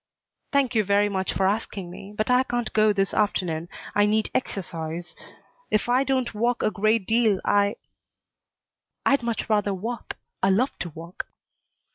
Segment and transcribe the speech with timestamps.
[0.51, 3.69] "Thank you very much for asking me, but I can't go this afternoon.
[3.93, 5.15] I need exercise.
[5.69, 7.75] If I don't walk a great deal I"
[9.05, 10.17] "I'd much rather walk.
[10.41, 11.27] I love to walk."